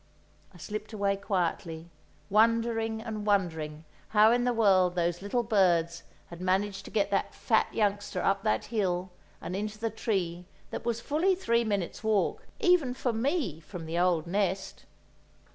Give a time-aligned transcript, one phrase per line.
[0.51, 1.91] I slipped away quietly,
[2.27, 7.35] wondering and wondering how in the world those little birds had managed to get that
[7.35, 9.11] fat youngster up that hill
[9.41, 13.99] and into the tree that was fully three minutes' walk, even for me, from the
[13.99, 14.85] old nest!